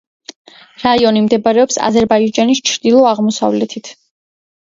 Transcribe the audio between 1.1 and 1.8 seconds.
მდებარეობს